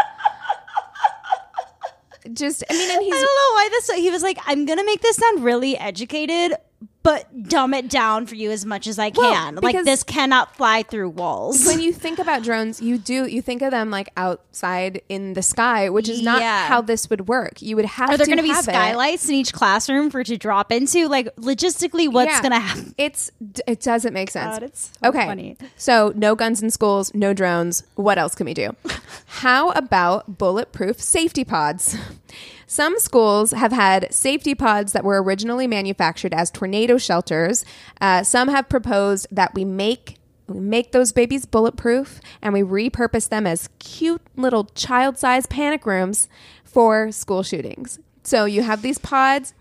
[2.32, 3.12] Just, I mean, and he's.
[3.14, 3.90] I don't know why this.
[3.92, 6.54] He was like, "I'm gonna make this sound really educated,
[7.02, 9.54] but dumb it down for you as much as I Well, can.
[9.56, 13.62] like this cannot fly through walls." when you think about drones, you do you think
[13.62, 16.66] of them like outside in the sky, which is not Yeah.
[16.66, 17.62] how this would work.
[17.62, 18.72] You would have Are there going to be have it.
[18.72, 21.08] skylights in each classroom for it to drop into?
[21.08, 22.42] Like logistically, what's Yeah.
[22.42, 22.94] going to happen?
[22.98, 23.30] It's
[23.66, 24.54] it doesn't make sense.
[24.56, 25.56] God, it's so okay, funny.
[25.76, 27.82] so no guns in schools, no drones.
[27.94, 28.76] What else can we do?
[29.26, 31.96] How about bulletproof safety pods?
[32.70, 37.64] Some schools have had safety pods that were originally manufactured as tornado shelters.
[38.00, 43.28] Uh, some have proposed that we make we make those babies bulletproof and we repurpose
[43.28, 46.28] them as cute little child-sized panic rooms
[46.62, 47.98] for school shootings.
[48.22, 49.52] So you have these pods,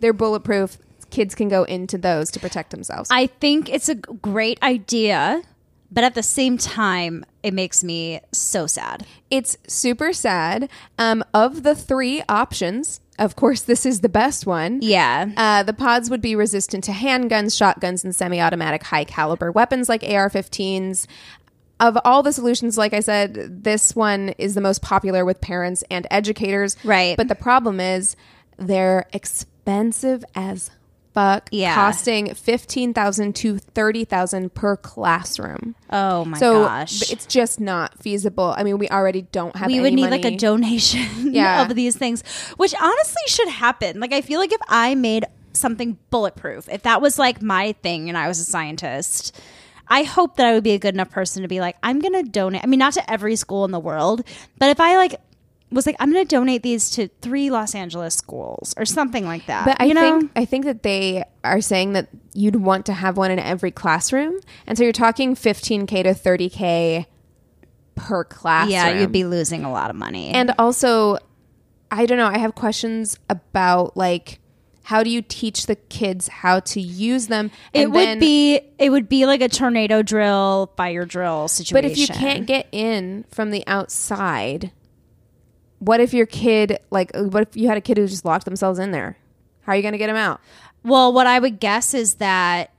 [0.00, 0.78] they're bulletproof.
[1.10, 3.08] Kids can go into those to protect themselves.
[3.12, 5.42] I think it's a great idea,
[5.90, 9.06] but at the same time, it makes me so sad.
[9.30, 10.68] It's super sad.
[10.98, 14.80] Um, of the three options, of course, this is the best one.
[14.82, 15.30] Yeah.
[15.36, 19.88] Uh, the pods would be resistant to handguns, shotguns, and semi automatic high caliber weapons
[19.88, 21.06] like AR 15s.
[21.78, 25.84] Of all the solutions, like I said, this one is the most popular with parents
[25.90, 26.76] and educators.
[26.84, 27.16] Right.
[27.16, 28.16] But the problem is
[28.56, 30.70] they're expensive as
[31.16, 31.48] fuck.
[31.50, 31.74] Yeah.
[31.74, 35.74] Costing 15000 to 30000 per classroom.
[35.90, 37.10] oh my so gosh.
[37.10, 38.54] it's just not feasible.
[38.56, 40.22] I mean, we already don't have we would need money.
[40.22, 41.62] like a donation Yeah.
[41.62, 42.22] of these things,
[42.58, 43.98] which honestly should happen.
[43.98, 45.24] Like I feel like if I made
[45.54, 49.34] something bulletproof, if that was like my thing and I was a scientist,
[49.88, 52.24] I hope that I would be a good enough person to be like, I'm gonna
[52.24, 52.62] donate.
[52.62, 54.22] I mean, not to every school in the world,
[54.58, 55.14] but if I like
[55.76, 59.66] was like, I'm gonna donate these to three Los Angeles schools or something like that.
[59.66, 60.00] But I you know?
[60.00, 63.70] think I think that they are saying that you'd want to have one in every
[63.70, 67.06] classroom, and so you're talking 15k to 30k
[67.94, 68.72] per classroom.
[68.72, 70.30] yeah, you'd be losing a lot of money.
[70.30, 71.18] And also,
[71.90, 72.26] I don't know.
[72.26, 74.40] I have questions about like
[74.84, 77.50] how do you teach the kids how to use them?
[77.72, 81.74] it would then- be it would be like a tornado drill, fire drill situation.
[81.74, 84.70] But if you can't get in from the outside,
[85.78, 88.78] what if your kid like what if you had a kid who just locked themselves
[88.78, 89.16] in there?
[89.62, 90.40] How are you going to get them out?
[90.84, 92.70] Well, what I would guess is that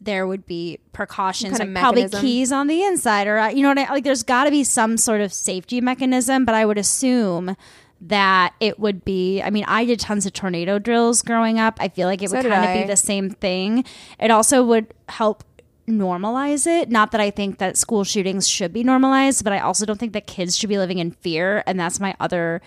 [0.00, 2.20] there would be precautions, of probably mechanism?
[2.20, 4.04] keys on the inside, or uh, you know what I like.
[4.04, 7.56] There's got to be some sort of safety mechanism, but I would assume
[8.00, 9.42] that it would be.
[9.42, 11.78] I mean, I did tons of tornado drills growing up.
[11.80, 13.84] I feel like it So would kind of be the same thing.
[14.20, 15.42] It also would help
[15.88, 16.90] normalize it.
[16.90, 20.12] Not that I think that school shootings should be normalized, but I also don't think
[20.12, 21.62] that kids should be living in fear.
[21.66, 22.60] And that's my other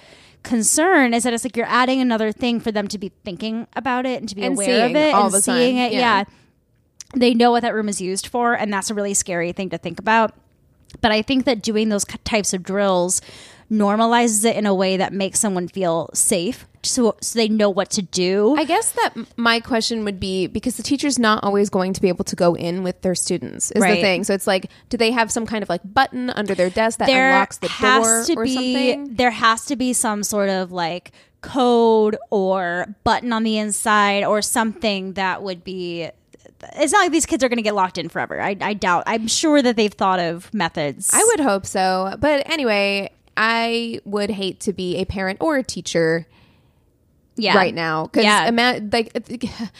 [0.43, 4.05] concern is that it's like you're adding another thing for them to be thinking about
[4.05, 5.86] it and to be And aware of it all and the seeing time.
[5.88, 5.93] it.
[5.93, 5.99] Yeah.
[5.99, 6.23] yeah.
[7.15, 9.77] They know what that room is used for, and that's a really scary thing to
[9.77, 10.34] think about.
[11.01, 13.21] But I think that doing those types of drills
[13.71, 17.89] normalizes it in a way that makes someone feel safe so, so they know what
[17.91, 18.55] to do.
[18.58, 22.08] I guess that my question would be because the teacher's not always going to be
[22.08, 23.95] able to go in with their students is Right.
[23.95, 24.23] the thing.
[24.23, 27.08] So it's like, do they have some kind of like button under their desk that
[27.08, 29.15] there unlocks the has door to or be something?
[29.15, 34.41] there has to be some sort of like code or button on the inside or
[34.41, 36.10] something that would be
[36.75, 39.04] it's not like these kids are going to get locked in forever I, I doubt
[39.08, 42.15] i'm sure that they've thought of methods I would hope so.
[42.19, 43.12] But anyway,
[43.42, 46.27] I would hate to be a parent or a teacher
[47.37, 47.56] Yeah.
[47.56, 48.50] right now because Yeah.
[48.92, 49.13] like,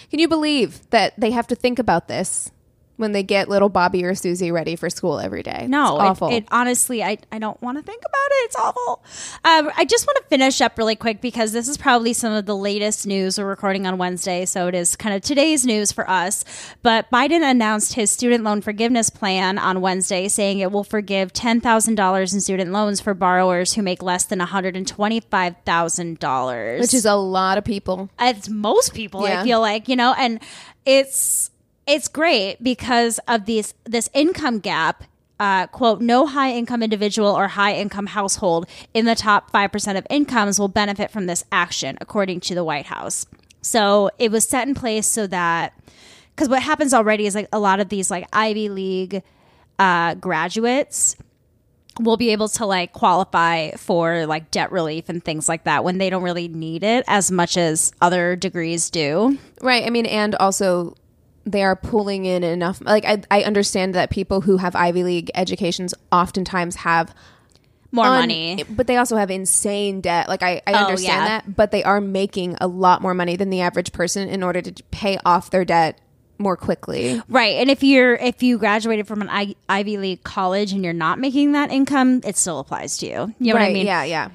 [0.10, 2.52] can you believe that they have to think about this
[3.00, 5.66] when they get little Bobby or Susie ready for school every day?
[5.70, 6.28] No, It's awful.
[6.30, 8.46] It, it honestly, I, I don't want to think about it.
[8.46, 9.04] It's awful.
[9.46, 12.46] Um, I just want to finish up really quick because this is probably some of
[12.46, 13.38] the latest news.
[13.38, 16.44] We're recording on Wednesday, so it is kind of today's news for us.
[16.84, 21.62] But Biden announced his student loan forgiveness plan on Wednesday, saying it will forgive ten
[21.62, 25.56] thousand dollars in student loans for borrowers who make less than one hundred and twenty-five
[25.66, 28.10] thousand dollars, which is a lot of people.
[28.20, 29.42] it's most people Yeah.
[29.42, 30.40] i feel like you know and
[30.86, 31.52] it's
[31.90, 35.04] it's great because of these this income gap
[35.40, 40.06] uh, quote no high income individual or high income household in the top 5% of
[40.10, 43.26] incomes will benefit from this action according to the white house
[43.62, 45.74] so it was set in place so that
[46.36, 49.24] because what happens already is like a lot of these like ivy league
[49.80, 51.16] uh, graduates
[52.00, 55.98] will be able to like qualify for like debt relief and things like that when
[55.98, 59.38] they don't really need it as much as other degrees do.
[59.62, 59.86] Right.
[59.86, 60.96] I mean, and also
[61.46, 62.82] they are pulling in enough.
[62.82, 67.14] Like, I, I understand that people who have Ivy League educations oftentimes have
[67.92, 68.64] More un- money.
[68.70, 70.28] but they also have insane debt.
[70.30, 71.28] Like, I, I Oh, understand yeah.
[71.28, 74.62] that, but they are making a lot more money than the average person in order
[74.62, 76.00] to pay off their debt
[76.38, 77.22] more quickly.
[77.28, 77.56] Right.
[77.56, 81.20] And if you're if you graduated from an I- Ivy League college and you're not
[81.20, 83.34] making that income, it still applies to you.
[83.40, 83.86] You know what I mean?
[83.86, 84.04] Yeah.
[84.06, 84.30] Yeah.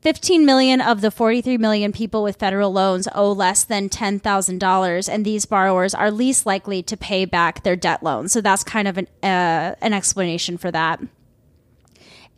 [0.00, 5.24] 15 million of the 43 million people with federal loans owe less than $10,000 and
[5.24, 8.32] these borrowers are least likely to pay back their debt loans.
[8.32, 11.00] So that's kind of an uh, an explanation for that.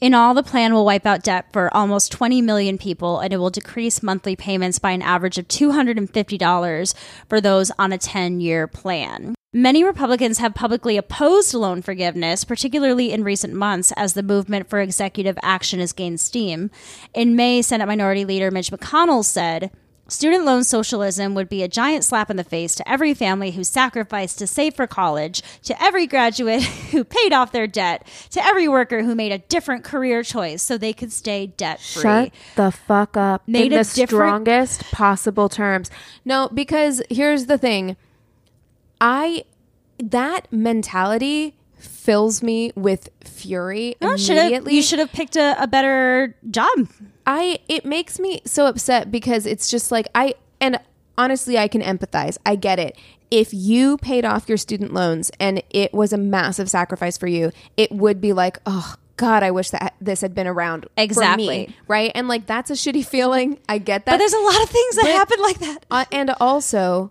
[0.00, 3.36] In all, the plan will wipe out debt for almost 20 million people and it
[3.36, 6.94] will decrease monthly payments by an average of $250
[7.28, 9.36] for those on a 10 year plan.
[9.54, 14.80] Many Republicans have publicly opposed loan forgiveness, particularly in recent months, as the movement for
[14.80, 16.70] executive action has gained steam.
[17.12, 19.70] In May, Senate Minority Leader Mitch McConnell said,
[20.08, 23.62] Student loan socialism would be a giant slap in the face to every family who
[23.62, 28.68] sacrificed to save for college, to every graduate who paid off their debt, to every
[28.68, 32.02] worker who made a different career choice so they could stay debt free.
[32.02, 33.42] Shut the fuck up.
[33.46, 35.90] Made in the different- strongest possible terms.
[36.24, 37.98] No, because here's the thing.
[39.02, 39.44] I
[39.98, 44.74] that mentality fills me with fury should've- immediately.
[44.76, 46.88] you should have picked a, a better job.
[47.26, 50.78] I it makes me so upset because it's just like I and
[51.18, 52.38] honestly I can empathize.
[52.46, 52.96] I get it.
[53.30, 57.50] If you paid off your student loans and it was a massive sacrifice for you,
[57.76, 61.46] it would be like, "Oh god, I wish that this had been around for Exactly.
[61.68, 62.12] me." Right?
[62.14, 63.58] And like that's a shitty feeling.
[63.68, 64.12] I get that.
[64.12, 65.86] But there's a lot of things that But- happen like that.
[65.90, 67.10] Uh, and also,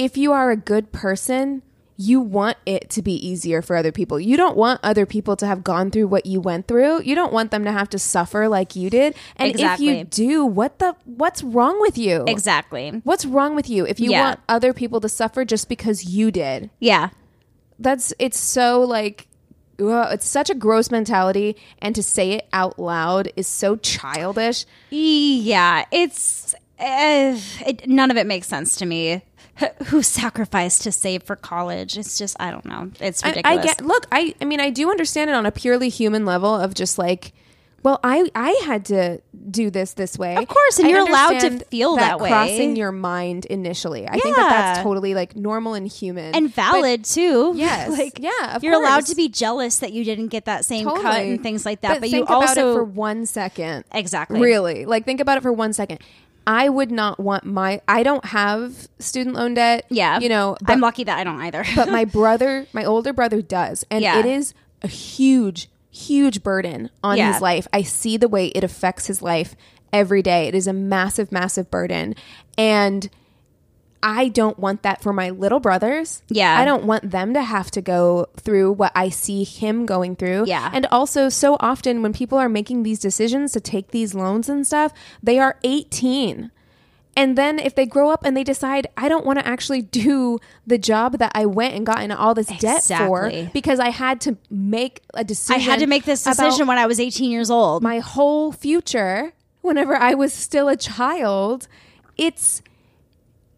[0.00, 1.62] if you are a good person,
[1.96, 4.18] you want it to be easier for other people.
[4.18, 7.02] You don't want other people to have gone through what you went through.
[7.02, 9.14] You don't want them to have to suffer like you did.
[9.36, 9.88] And Exactly.
[9.88, 12.24] if you do, what the what's wrong with you?
[12.26, 13.02] Exactly.
[13.04, 14.24] What's wrong with you if you Yeah.
[14.24, 16.70] want other people to suffer just because you did?
[16.78, 17.10] Yeah.
[17.78, 19.26] That's it's so like
[19.78, 24.64] ugh, it's such a gross mentality and to say it out loud is so childish.
[24.88, 25.84] Yeah.
[25.92, 27.36] It's uh,
[27.66, 29.20] it, none of it makes sense to me.
[29.86, 31.96] Who sacrificed to save for college?
[31.98, 32.90] It's just I don't know.
[33.00, 33.58] It's ridiculous.
[33.58, 36.54] I get look I I mean I do understand it on a purely human level
[36.54, 37.32] of just like
[37.82, 41.40] well I I had to do this this way Of course, and I you're allowed
[41.40, 42.28] to feel that way.
[42.28, 47.04] crossing your mind initially I think that that's totally like normal and human and valid
[47.04, 47.54] too.
[47.56, 47.90] Yes.
[47.90, 51.02] like Yeah, of you're allowed to be jealous that you didn't get that same Totally.
[51.02, 52.00] cut and things like that.
[52.00, 55.42] But, you think also about it for one second exactly really like think about it
[55.42, 56.00] for one second
[56.52, 60.72] I would not want my I don't have student loan debt Yeah, you know but
[60.72, 61.64] I'm lucky that I don't either.
[61.76, 63.84] but my brother, my older brother does.
[63.90, 64.18] And Yeah.
[64.18, 67.32] it is a huge, huge burden on Yeah.
[67.32, 67.68] his life.
[67.72, 69.54] I see the way it affects his life
[69.92, 70.48] every day.
[70.48, 72.14] It is a massive, massive burden.
[72.58, 73.08] And
[74.02, 76.22] I don't want that for my little brothers.
[76.28, 76.58] Yeah.
[76.58, 80.44] I don't want them to have to go through what I see him going through.
[80.46, 80.70] Yeah.
[80.72, 84.66] And also, so often when people are making these decisions to take these loans and
[84.66, 84.92] stuff,
[85.22, 86.50] they are 18.
[87.16, 90.38] And then if they grow up and they decide, I don't want to actually do
[90.66, 94.20] the job that I went and got into all this debt for because I had
[94.22, 95.60] to make a decision.
[95.60, 97.82] I had to make this decision when I was 18 years old.
[97.82, 101.68] my whole future whenever I was still a child.
[102.16, 102.62] It's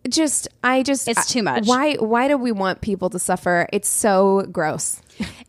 [0.09, 1.67] just I just It's too much.
[1.67, 3.69] Why why do we want people to suffer?
[3.73, 5.01] It's so gross.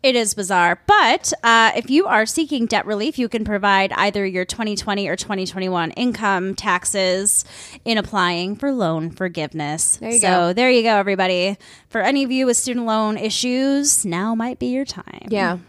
[0.04, 0.82] It is bizarre.
[0.86, 5.16] But uh, if you are seeking debt relief, you can provide either your 2020 or
[5.16, 7.46] 2021 income taxes
[7.86, 9.98] in applying for loan forgiveness.
[9.98, 10.54] There you so go.
[10.54, 11.58] there you go, everybody.
[11.88, 15.28] For any of you with student loan issues, now might be your time.
[15.30, 15.60] Yeah.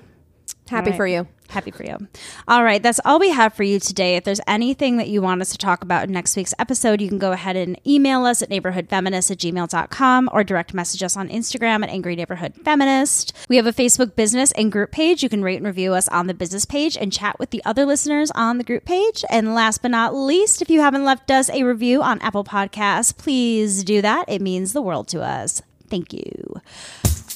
[0.69, 0.97] Happy right.
[0.97, 1.29] for you.
[1.49, 2.09] Happy for you.
[2.49, 4.17] All right, that's all we have for you today.
[4.17, 7.09] If there's anything that you want us to talk about in next week's episode, you
[7.09, 11.29] can go ahead and email us at neighborhoodfeminist at gmail.com or direct message us on
[11.29, 13.35] Instagram at Angry Neighborhood Feminist.
[13.49, 15.23] We have a Facebook business and group page.
[15.23, 17.85] You can rate and review us on the business page and chat with the other
[17.85, 19.25] listeners on the group page.
[19.31, 23.17] And last but not least, if you haven't left us a review on Apple Podcasts,
[23.17, 24.25] please do that.
[24.29, 25.63] It means the world to us.
[25.89, 26.61] Thank you.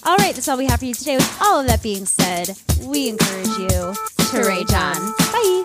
[0.05, 1.17] All right, that's all we have for you today.
[1.17, 3.95] With all of that being said, we encourage you
[4.31, 5.13] to rage on.
[5.33, 5.65] Bye.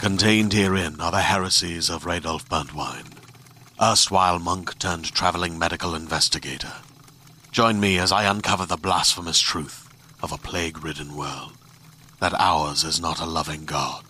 [0.00, 3.12] Contained herein are the heresies of Radolf Burntwine,
[3.80, 6.72] erstwhile monk turned traveling medical investigator.
[7.52, 9.88] Join me as I uncover the blasphemous truth
[10.22, 11.52] of a plague ridden world
[12.20, 14.09] that ours is not a loving God,